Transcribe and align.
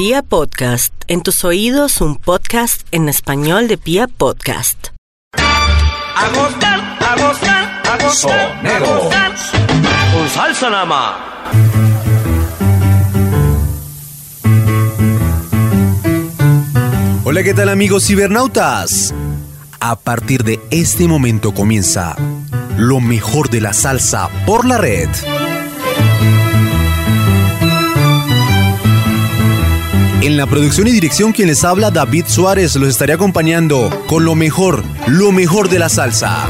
Pia 0.00 0.22
Podcast, 0.22 0.94
en 1.08 1.20
tus 1.20 1.44
oídos 1.44 2.00
un 2.00 2.16
podcast 2.16 2.86
en 2.90 3.10
español 3.10 3.68
de 3.68 3.76
Pia 3.76 4.08
Podcast. 4.08 4.86
A 5.36 6.30
gozar, 6.34 6.80
a 6.98 7.16
gozar, 7.18 7.82
a 7.84 7.98
gozar, 8.02 8.66
a 8.66 8.78
gozar. 8.78 9.34
Con 10.14 10.26
salsa 10.30 10.70
nada 10.70 10.86
más. 10.86 11.16
Hola, 17.24 17.42
¿qué 17.42 17.52
tal 17.52 17.68
amigos 17.68 18.06
cibernautas? 18.06 19.14
A 19.80 19.96
partir 19.96 20.44
de 20.44 20.60
este 20.70 21.08
momento 21.08 21.52
comienza 21.52 22.16
lo 22.78 23.00
mejor 23.00 23.50
de 23.50 23.60
la 23.60 23.74
salsa 23.74 24.30
por 24.46 24.64
la 24.64 24.78
red. 24.78 25.10
En 30.22 30.36
la 30.36 30.46
producción 30.46 30.86
y 30.86 30.90
dirección 30.90 31.32
quien 31.32 31.48
les 31.48 31.64
habla 31.64 31.90
David 31.90 32.26
Suárez 32.28 32.76
los 32.76 32.90
estaré 32.90 33.14
acompañando 33.14 33.88
con 34.06 34.26
lo 34.26 34.34
mejor, 34.34 34.84
lo 35.06 35.32
mejor 35.32 35.70
de 35.70 35.78
la 35.78 35.88
salsa. 35.88 36.46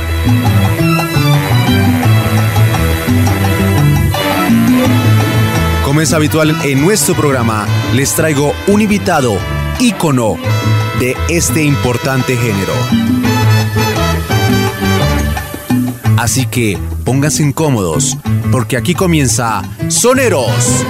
Como 5.84 6.00
es 6.00 6.12
habitual 6.12 6.56
en 6.64 6.82
nuestro 6.82 7.14
programa, 7.14 7.64
les 7.94 8.12
traigo 8.12 8.52
un 8.66 8.82
invitado, 8.82 9.38
ícono 9.78 10.36
de 10.98 11.16
este 11.28 11.62
importante 11.62 12.36
género. 12.36 12.74
Así 16.16 16.46
que 16.46 16.76
pónganse 17.04 17.44
incómodos, 17.44 18.18
porque 18.50 18.76
aquí 18.76 18.94
comienza 18.94 19.62
Soneros. 19.88 20.84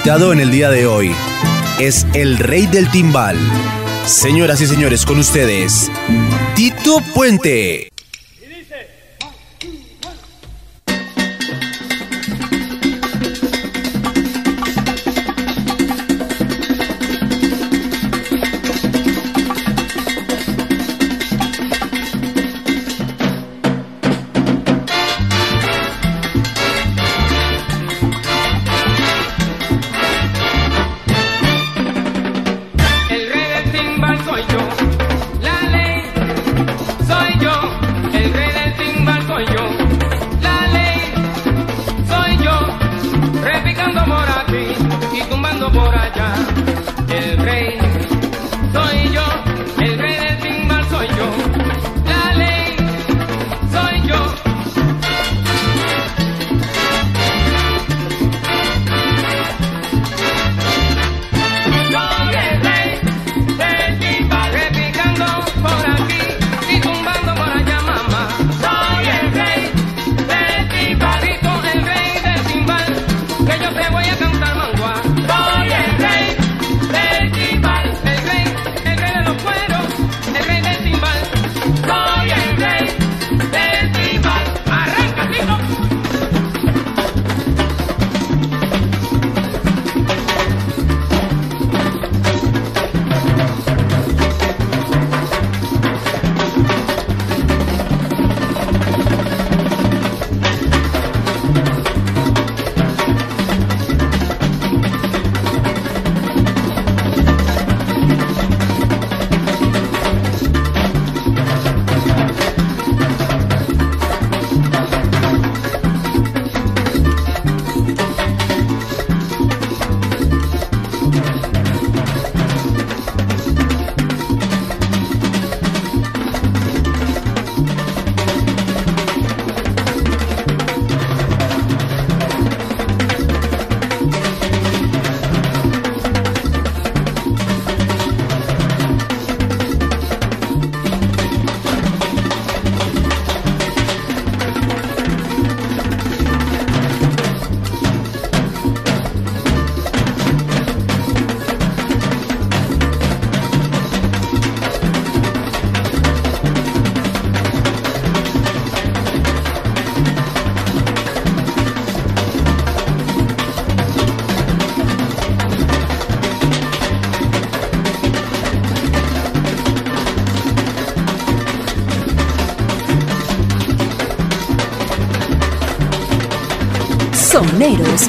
Invitado 0.00 0.32
en 0.32 0.40
el 0.40 0.50
día 0.50 0.70
de 0.70 0.86
hoy 0.86 1.12
es 1.78 2.06
el 2.14 2.38
rey 2.38 2.66
del 2.66 2.90
timbal. 2.90 3.36
Señoras 4.06 4.58
y 4.62 4.66
señores, 4.66 5.04
con 5.04 5.18
ustedes, 5.18 5.92
Tito 6.54 7.02
Puente. 7.14 7.89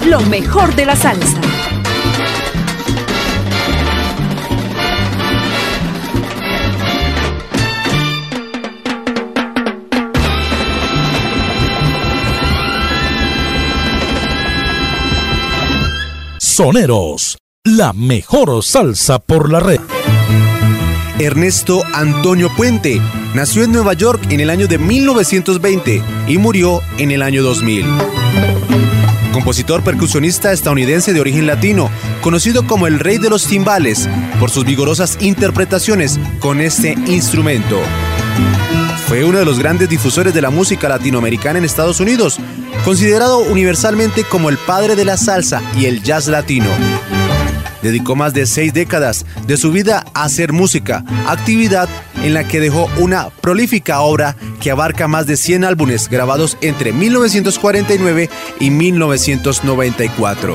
Lo 0.05 0.21
mejor 0.21 0.75
de 0.75 0.85
la 0.85 0.95
salsa. 0.95 1.39
Soneros, 16.39 17.37
la 17.63 17.93
mejor 17.93 18.63
salsa 18.63 19.19
por 19.19 19.51
la 19.51 19.59
red. 19.59 19.79
Ernesto 21.19 21.83
Antonio 21.93 22.49
Puente 22.55 23.01
nació 23.33 23.63
en 23.63 23.71
Nueva 23.71 23.93
York 23.93 24.21
en 24.29 24.39
el 24.39 24.49
año 24.49 24.67
de 24.67 24.77
1920 24.77 26.01
y 26.27 26.37
murió 26.37 26.81
en 26.97 27.11
el 27.11 27.21
año 27.21 27.43
2000. 27.43 28.20
Compositor 29.41 29.83
percusionista 29.83 30.51
estadounidense 30.51 31.13
de 31.13 31.19
origen 31.19 31.47
latino, 31.47 31.89
conocido 32.21 32.67
como 32.67 32.85
el 32.85 32.99
rey 32.99 33.17
de 33.17 33.31
los 33.31 33.47
timbales 33.47 34.07
por 34.39 34.51
sus 34.51 34.65
vigorosas 34.65 35.17
interpretaciones 35.19 36.19
con 36.39 36.61
este 36.61 36.91
instrumento. 37.07 37.79
Fue 39.07 39.23
uno 39.23 39.39
de 39.39 39.45
los 39.45 39.57
grandes 39.57 39.89
difusores 39.89 40.35
de 40.35 40.43
la 40.43 40.51
música 40.51 40.87
latinoamericana 40.87 41.57
en 41.57 41.65
Estados 41.65 41.99
Unidos, 41.99 42.37
considerado 42.85 43.39
universalmente 43.39 44.25
como 44.25 44.47
el 44.47 44.59
padre 44.59 44.95
de 44.95 45.05
la 45.05 45.17
salsa 45.17 45.63
y 45.75 45.85
el 45.85 46.03
jazz 46.03 46.27
latino. 46.27 46.69
Dedicó 47.81 48.15
más 48.15 48.35
de 48.35 48.45
seis 48.45 48.75
décadas 48.75 49.25
de 49.47 49.57
su 49.57 49.71
vida 49.71 50.05
a 50.13 50.25
hacer 50.25 50.53
música, 50.53 51.03
actividad 51.25 51.89
en 52.23 52.33
la 52.33 52.47
que 52.47 52.59
dejó 52.59 52.89
una 52.97 53.29
prolífica 53.29 54.01
obra 54.01 54.35
que 54.59 54.71
abarca 54.71 55.07
más 55.07 55.27
de 55.27 55.37
100 55.37 55.63
álbumes 55.63 56.09
grabados 56.09 56.57
entre 56.61 56.93
1949 56.93 58.29
y 58.59 58.69
1994. 58.69 60.53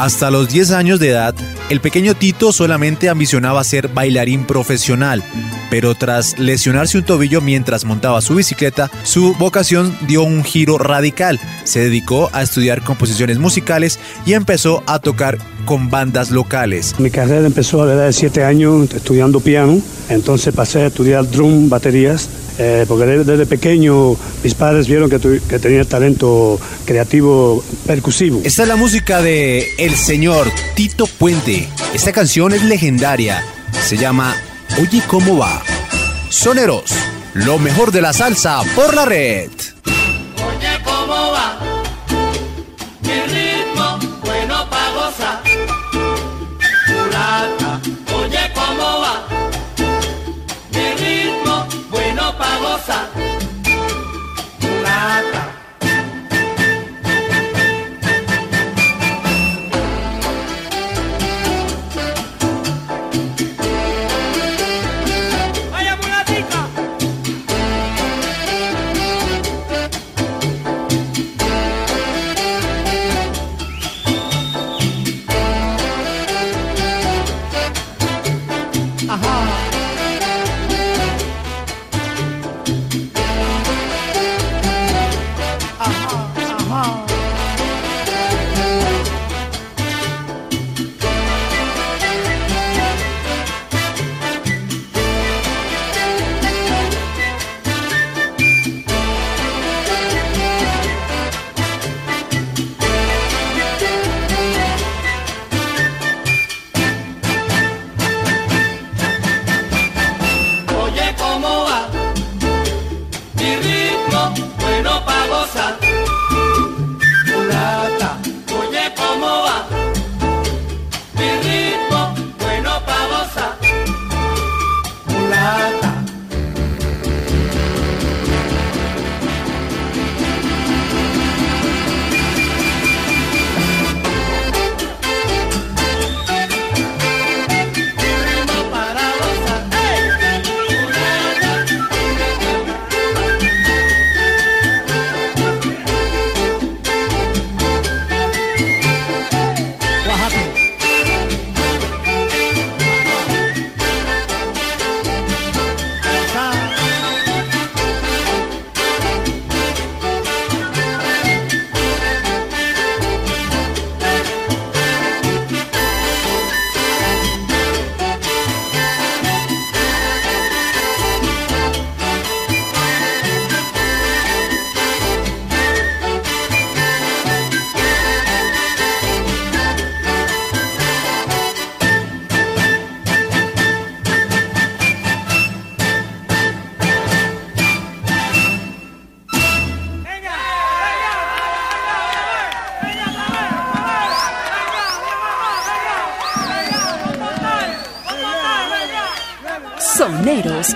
Hasta 0.00 0.30
los 0.30 0.48
10 0.48 0.70
años 0.70 0.98
de 0.98 1.10
edad, 1.10 1.34
el 1.68 1.82
pequeño 1.82 2.14
Tito 2.14 2.52
solamente 2.52 3.10
ambicionaba 3.10 3.62
ser 3.62 3.88
bailarín 3.88 4.46
profesional, 4.46 5.22
pero 5.68 5.94
tras 5.94 6.38
lesionarse 6.38 6.96
un 6.96 7.04
tobillo 7.04 7.42
mientras 7.42 7.84
montaba 7.84 8.22
su 8.22 8.34
bicicleta, 8.34 8.90
su 9.02 9.34
vocación 9.34 9.94
dio 10.08 10.22
un 10.22 10.42
giro 10.42 10.78
radical. 10.78 11.38
Se 11.64 11.80
dedicó 11.80 12.30
a 12.32 12.40
estudiar 12.42 12.82
composiciones 12.82 13.38
musicales 13.38 13.98
y 14.24 14.32
empezó 14.32 14.82
a 14.86 15.00
tocar 15.00 15.36
con 15.66 15.90
bandas 15.90 16.30
locales. 16.30 16.94
Mi 16.98 17.10
carrera 17.10 17.46
empezó 17.46 17.82
a 17.82 17.86
la 17.86 17.92
edad 17.92 18.06
de 18.06 18.14
7 18.14 18.42
años 18.42 18.88
estudiando 18.94 19.40
piano, 19.40 19.82
entonces 20.08 20.54
pasé 20.54 20.80
a 20.80 20.86
estudiar 20.86 21.30
drum, 21.30 21.68
baterías, 21.68 22.30
eh, 22.58 22.84
porque 22.88 23.06
desde, 23.06 23.46
pequeño 23.46 24.16
mis 24.42 24.54
padres 24.54 24.86
vieron 24.86 25.08
que, 25.08 25.18
tu- 25.18 25.40
que 25.48 25.58
tenía 25.58 25.82
talento 25.84 26.58
creativo 26.84 27.62
percusivo. 27.86 28.40
Esta 28.44 28.62
es 28.62 28.68
la 28.68 28.76
música 28.76 29.22
de 29.22 29.66
el 29.78 29.89
señor 29.96 30.50
Tito 30.74 31.06
Puente. 31.06 31.68
Esta 31.92 32.12
canción 32.12 32.52
es 32.52 32.62
legendaria. 32.62 33.44
Se 33.82 33.96
llama 33.96 34.36
Oye 34.80 35.02
cómo 35.06 35.38
va. 35.38 35.62
Soneros, 36.28 36.92
lo 37.34 37.58
mejor 37.58 37.90
de 37.92 38.02
la 38.02 38.12
salsa 38.12 38.62
por 38.74 38.94
la 38.94 39.04
red. 39.04 39.50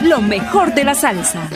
Lo 0.04 0.20
mejor 0.20 0.74
de 0.74 0.84
la 0.84 0.94
salsa. 0.94 1.48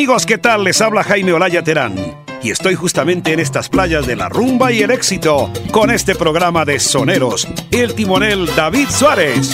Amigos, 0.00 0.24
¿qué 0.24 0.38
tal? 0.38 0.64
Les 0.64 0.80
habla 0.80 1.04
Jaime 1.04 1.34
Olaya 1.34 1.62
Terán. 1.62 1.94
Y 2.42 2.50
estoy 2.50 2.74
justamente 2.74 3.34
en 3.34 3.38
estas 3.38 3.68
playas 3.68 4.06
de 4.06 4.16
la 4.16 4.30
rumba 4.30 4.72
y 4.72 4.80
el 4.80 4.90
éxito 4.90 5.52
con 5.72 5.90
este 5.90 6.14
programa 6.14 6.64
de 6.64 6.80
soneros, 6.80 7.46
el 7.70 7.94
timonel 7.94 8.48
David 8.56 8.88
Suárez. 8.88 9.50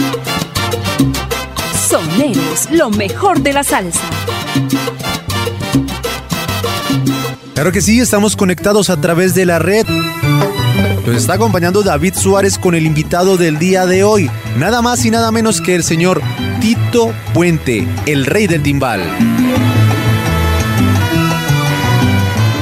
Soneros, 1.89 2.71
lo 2.71 2.91
mejor 2.91 3.41
de 3.41 3.55
la 3.55 3.65
salsa. 3.65 4.05
Claro 7.55 7.73
que 7.73 7.81
sí, 7.81 7.99
estamos 7.99 8.37
conectados 8.37 8.89
a 8.89 9.01
través 9.01 9.35
de 9.35 9.47
la 9.47 9.59
red. 9.59 9.85
Nos 11.05 11.17
está 11.17 11.35
acompañando 11.35 11.83
David 11.83 12.15
Suárez 12.15 12.57
con 12.57 12.77
el 12.77 12.87
invitado 12.87 13.37
del 13.37 13.59
día 13.59 13.85
de 13.85 14.05
hoy, 14.05 14.31
nada 14.57 14.81
más 14.81 15.05
y 15.05 15.11
nada 15.11 15.33
menos 15.33 15.61
que 15.61 15.75
el 15.75 15.83
señor 15.83 16.23
Tito 16.61 17.13
Puente, 17.35 17.85
el 18.07 18.27
rey 18.27 18.47
del 18.47 18.63
timbal. 18.63 19.03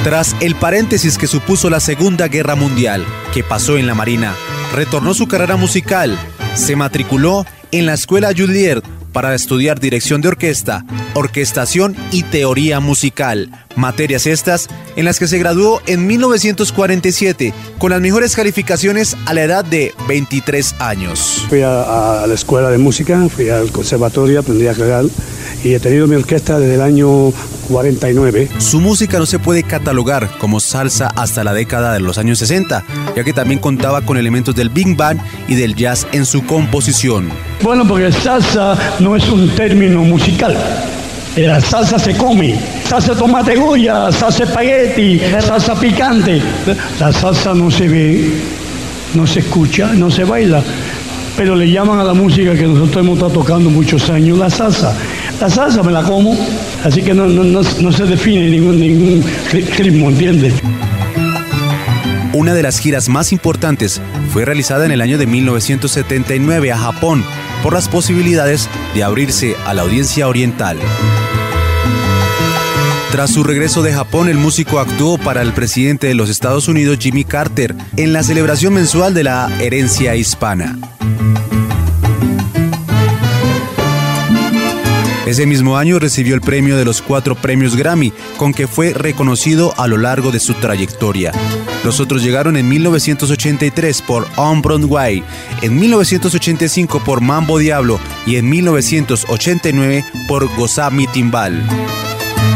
Tras 0.05 0.35
el 0.39 0.53
paréntesis 0.53 1.17
que 1.17 1.25
supuso 1.25 1.67
la 1.71 1.79
Segunda 1.79 2.27
Guerra 2.27 2.53
Mundial, 2.53 3.03
que 3.33 3.43
pasó 3.43 3.75
en 3.75 3.87
la 3.87 3.95
Marina, 3.95 4.35
retornó 4.71 5.15
su 5.15 5.27
carrera 5.27 5.55
musical, 5.55 6.15
se 6.53 6.75
matriculó 6.75 7.43
en 7.71 7.87
la 7.87 7.95
Escuela 7.95 8.29
Juilliard 8.31 8.83
para 9.11 9.33
estudiar 9.33 9.79
dirección 9.79 10.21
de 10.21 10.27
orquesta, 10.27 10.85
orquestación 11.15 11.95
y 12.11 12.21
teoría 12.21 12.79
musical, 12.79 13.49
materias 13.75 14.27
estas 14.27 14.67
en 14.95 15.05
las 15.05 15.17
que 15.17 15.27
se 15.27 15.39
graduó 15.39 15.81
en 15.87 16.05
1947 16.05 17.51
con 17.79 17.89
las 17.89 17.99
mejores 17.99 18.35
calificaciones 18.35 19.17
a 19.25 19.33
la 19.33 19.41
edad 19.41 19.65
de 19.65 19.91
23 20.07 20.75
años. 20.77 21.47
Fui 21.49 21.63
a, 21.63 22.21
a 22.21 22.27
la 22.27 22.33
escuela 22.35 22.69
de 22.69 22.77
música, 22.77 23.27
fui 23.27 23.49
al 23.49 23.71
conservatorio, 23.71 24.41
aprendí 24.41 24.67
a 24.67 24.75
crear 24.75 25.05
y 25.63 25.73
he 25.73 25.79
tenido 25.79 26.05
mi 26.05 26.15
orquesta 26.15 26.59
desde 26.59 26.75
el 26.75 26.81
año 26.81 27.33
49. 27.67 28.49
Su 28.59 28.79
música 28.79 29.19
no 29.19 29.25
se 29.25 29.39
puede 29.39 29.63
catalogar 29.63 30.29
como 30.37 30.59
salsa 30.59 31.11
hasta 31.15 31.43
la 31.43 31.53
década 31.53 31.93
de 31.93 31.99
los 31.99 32.17
años 32.17 32.39
60, 32.39 32.83
ya 33.15 33.23
que 33.23 33.33
también 33.33 33.59
contaba 33.59 34.01
con 34.01 34.17
elementos 34.17 34.55
del 34.55 34.69
big 34.69 34.95
band 34.95 35.21
y 35.47 35.55
del 35.55 35.75
jazz 35.75 36.07
en 36.11 36.25
su 36.25 36.45
composición. 36.45 37.29
Bueno, 37.61 37.87
porque 37.87 38.11
salsa 38.11 38.77
no 38.99 39.15
es 39.15 39.27
un 39.29 39.49
término 39.49 40.01
musical. 40.03 40.55
La 41.35 41.59
salsa 41.59 41.99
se 41.99 42.15
come, 42.15 42.57
salsa 42.87 43.13
tomate 43.13 43.57
goya, 43.57 44.09
salsa 44.11 44.45
espagueti, 44.45 45.19
salsa 45.41 45.77
picante. 45.77 46.41
La 46.97 47.11
salsa 47.11 47.53
no 47.53 47.69
se 47.69 47.89
ve, 47.89 48.31
no 49.13 49.27
se 49.27 49.39
escucha, 49.39 49.93
no 49.93 50.09
se 50.09 50.23
baila, 50.23 50.63
pero 51.35 51.55
le 51.55 51.69
llaman 51.69 51.99
a 51.99 52.05
la 52.05 52.13
música 52.13 52.55
que 52.55 52.63
nosotros 52.63 53.03
hemos 53.03 53.15
estado 53.15 53.31
tocando 53.33 53.69
muchos 53.69 54.09
años 54.09 54.37
la 54.37 54.49
salsa. 54.49 54.95
La 55.39 55.49
salsa 55.49 55.83
me 55.83 55.91
la 55.91 56.01
como, 56.01 56.35
así 56.83 57.01
que 57.01 57.13
no, 57.13 57.27
no, 57.27 57.43
no, 57.43 57.91
se 57.91 58.05
define 58.05 58.49
ningún, 58.49 58.79
ningún 58.79 59.23
¿entiendes? 60.09 60.53
Una 62.33 62.53
de 62.53 62.63
las 62.63 62.79
giras 62.79 63.09
más 63.09 63.31
importantes 63.31 64.01
fue 64.31 64.45
realizada 64.45 64.85
en 64.85 64.91
el 64.91 65.01
año 65.01 65.17
de 65.17 65.27
1979 65.27 66.71
a 66.71 66.77
Japón 66.77 67.23
por 67.63 67.73
las 67.73 67.89
posibilidades 67.89 68.69
de 68.93 69.03
abrirse 69.03 69.55
a 69.65 69.73
la 69.73 69.83
audiencia 69.83 70.27
oriental. 70.27 70.77
Tras 73.11 73.31
su 73.31 73.43
regreso 73.43 73.81
de 73.81 73.93
Japón, 73.93 74.27
el 74.27 74.37
músico 74.37 74.79
actuó 74.79 75.17
para 75.17 75.41
el 75.41 75.53
presidente 75.53 76.07
de 76.07 76.15
los 76.15 76.29
Estados 76.29 76.67
Unidos, 76.67 76.97
Jimmy 76.99 77.23
Carter, 77.23 77.73
en 77.95 78.11
la 78.11 78.23
celebración 78.23 78.73
mensual 78.73 79.13
de 79.13 79.23
la 79.23 79.49
herencia 79.61 80.15
hispana. 80.15 80.77
Ese 85.25 85.47
mismo 85.47 85.77
año 85.77 85.97
recibió 85.97 86.35
el 86.35 86.41
premio 86.41 86.77
de 86.77 86.85
los 86.85 87.01
cuatro 87.01 87.35
premios 87.35 87.75
Grammy, 87.75 88.13
con 88.37 88.53
que 88.53 88.67
fue 88.67 88.93
reconocido 88.93 89.73
a 89.77 89.87
lo 89.87 89.97
largo 89.97 90.31
de 90.31 90.39
su 90.39 90.53
trayectoria. 90.53 91.31
Los 91.83 91.99
otros 91.99 92.23
llegaron 92.23 92.57
en 92.57 92.69
1983 92.69 94.01
por 94.03 94.27
On 94.35 94.61
Broadway, 94.61 95.23
en 95.63 95.79
1985 95.79 97.03
por 97.03 97.21
Mambo 97.21 97.57
Diablo 97.57 97.99
y 98.27 98.35
en 98.35 98.49
1989 98.49 100.05
por 100.27 100.47
Gozá 100.55 100.91
Mi 100.91 101.07
Timbal. 101.07 101.63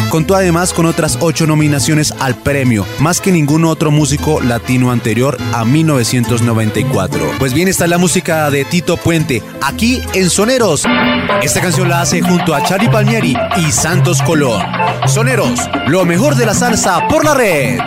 Contó 0.09 0.35
además 0.35 0.73
con 0.73 0.87
otras 0.87 1.19
ocho 1.21 1.45
nominaciones 1.45 2.13
al 2.19 2.35
premio, 2.35 2.85
más 2.99 3.21
que 3.21 3.31
ningún 3.31 3.63
otro 3.65 3.91
músico 3.91 4.41
latino 4.41 4.91
anterior 4.91 5.37
a 5.53 5.65
1994. 5.65 7.33
Pues 7.37 7.53
bien, 7.53 7.67
está 7.67 7.85
la 7.85 7.99
música 7.99 8.49
de 8.49 8.65
Tito 8.65 8.97
Puente, 8.97 9.43
aquí 9.61 10.01
en 10.13 10.29
Soneros. 10.29 10.83
Esta 11.43 11.61
canción 11.61 11.89
la 11.89 12.01
hace 12.01 12.21
junto 12.21 12.55
a 12.55 12.63
Charlie 12.63 12.89
Palmieri 12.89 13.35
y 13.57 13.71
Santos 13.71 14.21
Colón. 14.23 14.63
Soneros, 15.05 15.59
lo 15.87 16.05
mejor 16.05 16.35
de 16.35 16.45
la 16.47 16.55
salsa 16.55 17.07
por 17.07 17.23
la 17.23 17.35
red. 17.35 17.79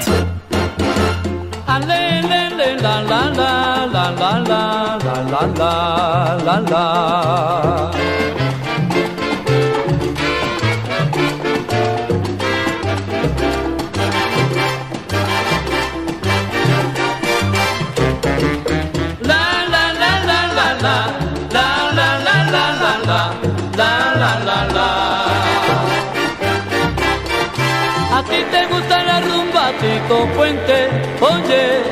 Puente, 30.37 30.89
oye, 31.21 31.83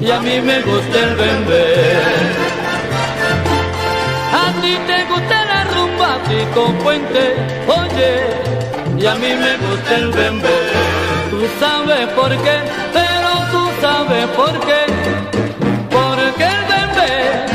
y 0.00 0.10
a 0.10 0.20
mí 0.20 0.38
me 0.40 0.60
gusta 0.60 0.98
el 1.00 1.16
bembé. 1.16 1.64
A 4.32 4.52
ti 4.60 4.76
te 4.86 5.04
gusta 5.06 5.44
la 5.46 5.64
rumba, 5.74 6.18
Tito 6.28 6.72
Puente, 6.82 7.34
oye, 7.66 8.12
y 8.98 9.06
a 9.06 9.14
mí 9.14 9.28
me 9.44 9.56
gusta 9.66 9.96
el 9.96 10.10
bembé. 10.10 10.58
Tú 11.30 11.40
sabes 11.58 12.06
por 12.08 12.30
qué, 12.44 12.56
pero 12.92 13.30
tú 13.50 13.62
sabes 13.80 14.26
por 14.36 14.52
qué. 14.66 14.82
Porque 15.90 16.44
el 16.44 16.64
bembé 16.72 17.46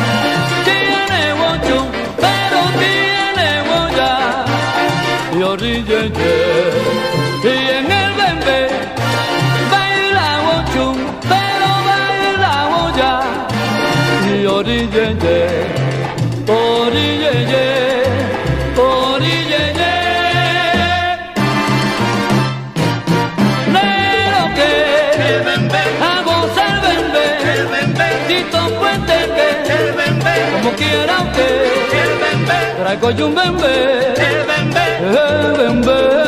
coyumbembe, 33.00 34.14
el 34.18 34.46
bembe, 34.46 34.98
el 35.00 35.58
bembe. 35.58 36.19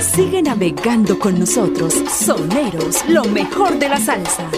Sigue 0.00 0.42
navegando 0.42 1.18
con 1.18 1.38
nosotros, 1.38 1.94
soneros, 2.08 3.04
lo 3.08 3.24
mejor 3.24 3.78
de 3.78 3.88
la 3.88 3.98
salsa. 3.98 4.48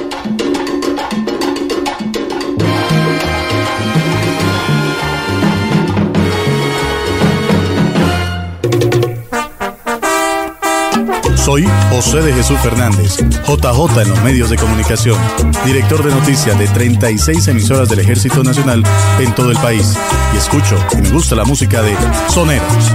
Soy 11.47 11.65
José 11.91 12.23
de 12.23 12.33
Jesús 12.33 12.59
Fernández, 12.59 13.19
JJ 13.47 14.03
en 14.03 14.09
los 14.09 14.23
medios 14.25 14.51
de 14.51 14.57
comunicación, 14.57 15.17
director 15.65 16.03
de 16.03 16.11
noticias 16.13 16.59
de 16.59 16.67
36 16.67 17.47
emisoras 17.47 17.89
del 17.89 18.01
Ejército 18.01 18.43
Nacional 18.43 18.83
en 19.21 19.33
todo 19.33 19.53
el 19.53 19.57
país. 19.59 19.97
Y 20.35 20.39
escucho 20.39 20.77
y 20.99 21.03
me 21.03 21.11
gusta 21.11 21.37
la 21.37 21.45
música 21.45 21.83
de 21.83 21.95
Soneros. 22.31 22.91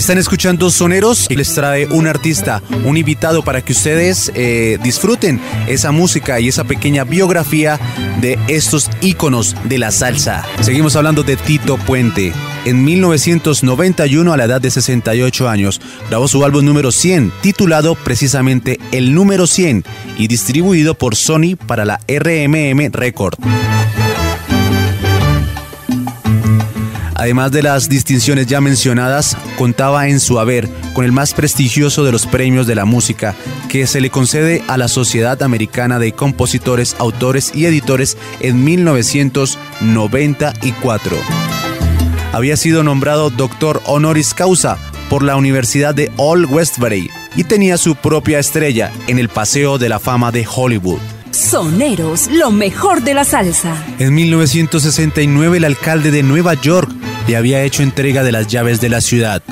Están 0.00 0.16
escuchando 0.16 0.70
Soneros 0.70 1.26
y 1.28 1.36
les 1.36 1.52
trae 1.52 1.84
un 1.84 2.06
artista, 2.06 2.62
un 2.86 2.96
invitado 2.96 3.44
para 3.44 3.60
que 3.60 3.72
ustedes 3.72 4.32
eh, 4.34 4.78
disfruten 4.82 5.38
esa 5.66 5.92
música 5.92 6.40
y 6.40 6.48
esa 6.48 6.64
pequeña 6.64 7.04
biografía 7.04 7.78
de 8.18 8.38
estos 8.48 8.88
íconos 9.02 9.54
de 9.64 9.76
la 9.76 9.90
salsa. 9.90 10.42
Seguimos 10.62 10.96
hablando 10.96 11.22
de 11.22 11.36
Tito 11.36 11.76
Puente. 11.76 12.32
En 12.64 12.82
1991, 12.82 14.32
a 14.32 14.38
la 14.38 14.44
edad 14.44 14.62
de 14.62 14.70
68 14.70 15.50
años, 15.50 15.82
grabó 16.08 16.28
su 16.28 16.42
álbum 16.46 16.64
número 16.64 16.92
100, 16.92 17.30
titulado 17.42 17.94
precisamente 17.94 18.80
El 18.92 19.14
número 19.14 19.46
100 19.46 19.84
y 20.16 20.28
distribuido 20.28 20.94
por 20.94 21.14
Sony 21.14 21.56
para 21.66 21.84
la 21.84 22.00
RMM 22.08 22.90
Record. 22.90 23.34
Además 27.20 27.52
de 27.52 27.62
las 27.62 27.88
distinciones 27.90 28.46
ya 28.46 28.62
mencionadas, 28.62 29.36
contaba 29.58 30.08
en 30.08 30.20
su 30.20 30.38
haber 30.38 30.70
con 30.94 31.04
el 31.04 31.12
más 31.12 31.34
prestigioso 31.34 32.02
de 32.02 32.12
los 32.12 32.26
premios 32.26 32.66
de 32.66 32.74
la 32.74 32.86
música 32.86 33.34
que 33.68 33.86
se 33.86 34.00
le 34.00 34.08
concede 34.08 34.64
a 34.68 34.78
la 34.78 34.88
Sociedad 34.88 35.42
Americana 35.42 35.98
de 35.98 36.12
Compositores, 36.12 36.96
Autores 36.98 37.54
y 37.54 37.66
Editores 37.66 38.16
en 38.40 38.64
1994. 38.64 41.14
Había 42.32 42.56
sido 42.56 42.82
nombrado 42.82 43.28
doctor 43.28 43.82
honoris 43.84 44.32
causa 44.32 44.78
por 45.10 45.22
la 45.22 45.36
Universidad 45.36 45.94
de 45.94 46.10
Old 46.16 46.50
Westbury 46.50 47.10
y 47.36 47.44
tenía 47.44 47.76
su 47.76 47.96
propia 47.96 48.38
estrella 48.38 48.90
en 49.08 49.18
el 49.18 49.28
Paseo 49.28 49.76
de 49.76 49.90
la 49.90 49.98
Fama 49.98 50.32
de 50.32 50.46
Hollywood. 50.50 51.00
Soneros, 51.32 52.30
lo 52.32 52.50
mejor 52.50 53.02
de 53.02 53.12
la 53.12 53.24
salsa. 53.24 53.76
En 53.98 54.14
1969 54.14 55.58
el 55.58 55.64
alcalde 55.64 56.10
de 56.10 56.22
Nueva 56.22 56.54
York 56.54 56.90
le 57.26 57.36
había 57.36 57.62
hecho 57.62 57.82
entrega 57.82 58.22
de 58.22 58.32
las 58.32 58.46
llaves 58.46 58.80
de 58.80 58.88
la 58.88 59.00
ciudad. 59.00 59.42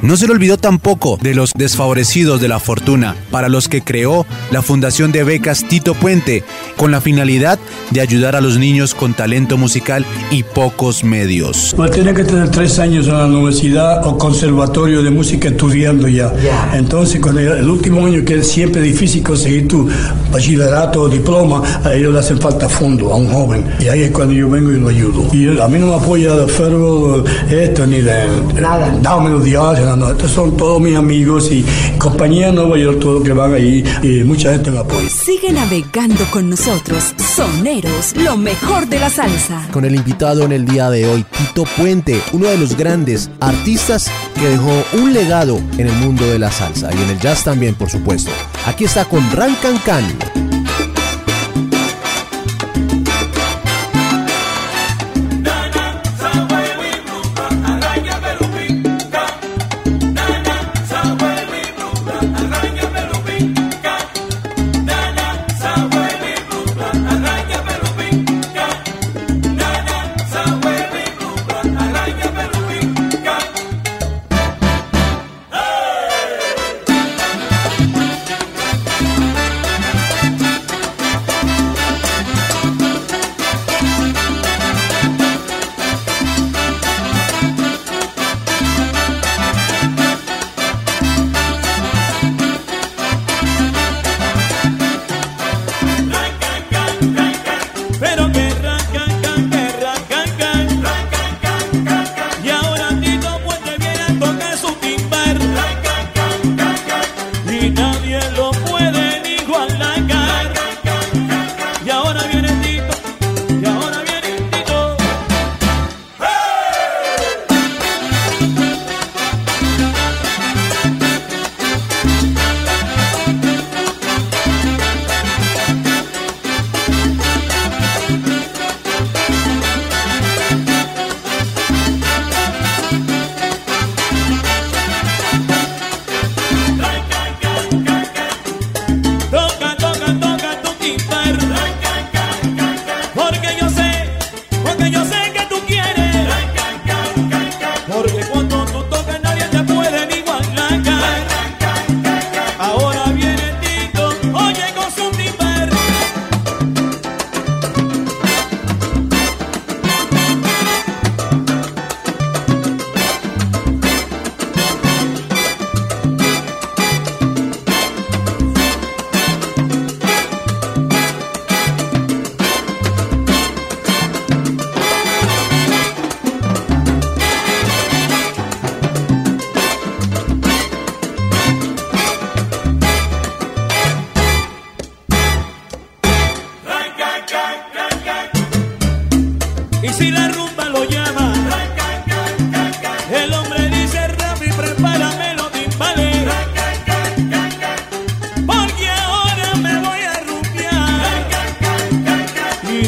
No 0.00 0.16
se 0.16 0.26
le 0.26 0.32
olvidó 0.32 0.58
tampoco 0.58 1.18
de 1.20 1.34
los 1.34 1.52
desfavorecidos 1.54 2.40
de 2.40 2.46
la 2.46 2.60
fortuna, 2.60 3.16
para 3.32 3.48
los 3.48 3.68
que 3.68 3.82
creó 3.82 4.26
la 4.52 4.62
Fundación 4.62 5.10
de 5.10 5.24
Becas 5.24 5.66
Tito 5.66 5.94
Puente, 5.94 6.44
con 6.76 6.92
la 6.92 7.00
finalidad 7.00 7.58
de 7.90 8.00
ayudar 8.00 8.36
a 8.36 8.40
los 8.40 8.58
niños 8.58 8.94
con 8.94 9.14
talento 9.14 9.56
musical 9.56 10.06
y 10.30 10.44
pocos 10.44 11.02
medios. 11.02 11.74
Pues 11.76 11.90
tenía 11.90 12.14
que 12.14 12.24
tener 12.24 12.48
tres 12.50 12.78
años 12.78 13.08
en 13.08 13.14
la 13.14 13.26
universidad 13.26 14.06
o 14.06 14.16
conservatorio 14.16 15.02
de 15.02 15.10
música 15.10 15.48
estudiando 15.48 16.06
ya. 16.06 16.32
Entonces, 16.74 17.20
cuando 17.20 17.40
era 17.40 17.58
el 17.58 17.68
último 17.68 18.06
año, 18.06 18.24
que 18.24 18.36
es 18.36 18.48
siempre 18.48 18.80
difícil 18.80 19.22
conseguir 19.24 19.66
tu 19.66 19.88
bachillerato 20.30 21.02
o 21.02 21.08
diploma, 21.08 21.62
a 21.84 21.92
ellos 21.92 22.12
le 22.12 22.20
hacen 22.20 22.38
falta 22.40 22.68
fondo 22.68 23.12
a 23.12 23.16
un 23.16 23.28
joven. 23.32 23.64
Y 23.80 23.88
ahí 23.88 24.02
es 24.02 24.10
cuando 24.12 24.32
yo 24.32 24.48
vengo 24.48 24.70
y 24.70 24.78
lo 24.78 24.88
ayudo. 24.88 25.28
Y 25.32 25.58
a 25.60 25.66
mí 25.66 25.78
no 25.78 25.88
me 25.88 25.94
apoya 25.96 26.34
de 26.34 26.46
Federal 26.46 27.24
esto 27.50 27.86
ni 27.86 28.00
de 28.00 28.26
nada. 28.60 28.96
Dame 29.02 29.30
los 29.30 29.44
días, 29.44 29.78
no, 29.88 29.96
no, 29.96 30.10
estos 30.10 30.32
son 30.32 30.54
todos 30.54 30.80
mis 30.82 30.96
amigos 30.96 31.50
y 31.50 31.64
compañía 31.98 32.48
de 32.48 32.52
Nueva 32.52 32.76
York, 32.76 32.98
todos 33.00 33.22
que 33.22 33.32
van 33.32 33.54
ahí 33.54 33.82
y 34.02 34.22
mucha 34.22 34.52
gente 34.52 34.70
me 34.70 34.80
apoya. 34.80 35.08
Sigue 35.08 35.50
navegando 35.50 36.24
con 36.30 36.50
nosotros, 36.50 37.14
Soneros, 37.16 38.14
lo 38.16 38.36
mejor 38.36 38.86
de 38.86 39.00
la 39.00 39.08
salsa. 39.08 39.66
Con 39.72 39.86
el 39.86 39.94
invitado 39.94 40.42
en 40.42 40.52
el 40.52 40.66
día 40.66 40.90
de 40.90 41.08
hoy, 41.08 41.24
Tito 41.36 41.64
Puente, 41.76 42.20
uno 42.32 42.48
de 42.48 42.58
los 42.58 42.76
grandes 42.76 43.30
artistas 43.40 44.10
que 44.34 44.48
dejó 44.48 44.84
un 45.00 45.14
legado 45.14 45.58
en 45.78 45.86
el 45.86 45.94
mundo 45.94 46.26
de 46.26 46.38
la 46.38 46.50
salsa 46.50 46.90
y 46.92 47.02
en 47.02 47.10
el 47.10 47.18
jazz 47.18 47.44
también, 47.44 47.74
por 47.74 47.88
supuesto. 47.88 48.30
Aquí 48.66 48.84
está 48.84 49.06
con 49.06 49.30
Ran 49.32 49.56
Can 49.62 49.78
Can. 49.86 50.47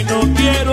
no 0.05 0.21
quiero 0.35 0.70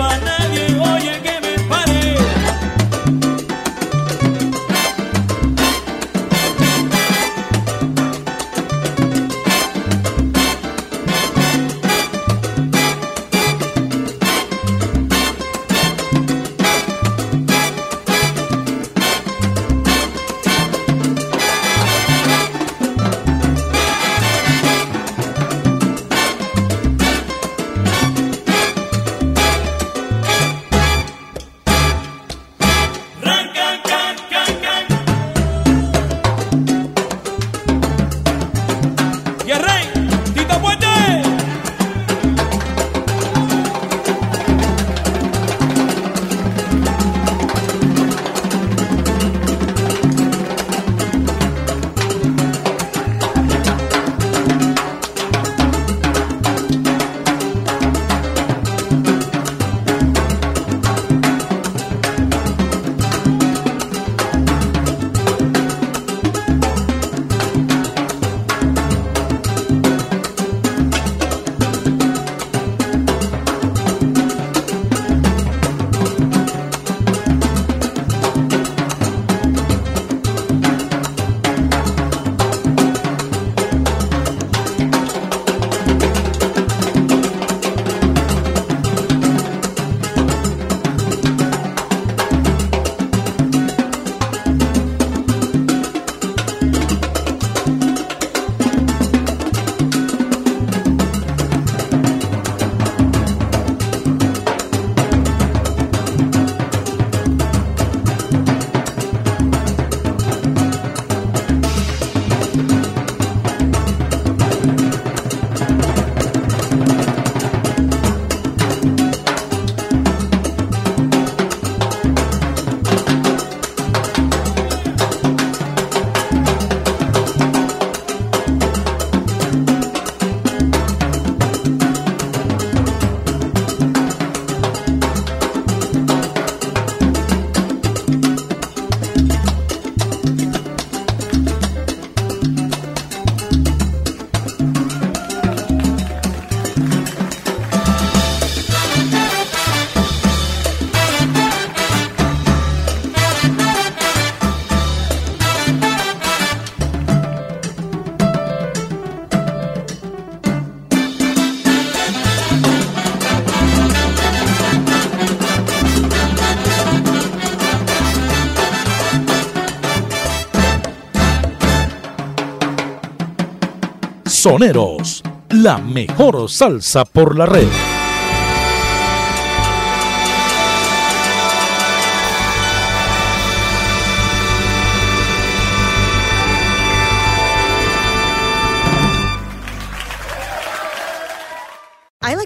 Soneros, 174.40 175.20
la 175.50 175.78
mejor 175.78 176.48
salsa 176.48 177.04
por 177.04 177.36
la 177.36 177.44
red. 177.44 177.97